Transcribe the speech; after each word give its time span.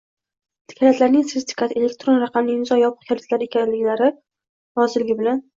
kalitlarining 0.79 1.27
sertifikatlari 1.31 1.83
elektron 1.83 2.17
raqamli 2.23 2.57
imzo 2.61 2.79
yopiq 2.85 3.13
kalitlari 3.13 3.49
egalarining 3.51 4.21
roziligi 4.83 5.21
bilan 5.23 5.49